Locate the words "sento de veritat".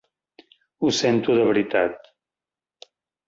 0.99-2.09